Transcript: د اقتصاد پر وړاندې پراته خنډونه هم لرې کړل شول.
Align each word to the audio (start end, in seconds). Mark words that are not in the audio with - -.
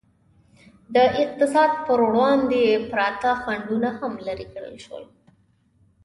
د 0.95 0.97
اقتصاد 1.23 1.71
پر 1.85 1.99
وړاندې 2.09 2.61
پراته 2.91 3.31
خنډونه 3.41 3.89
هم 3.99 4.13
لرې 4.27 4.45
کړل 4.53 4.75
شول. 4.85 5.03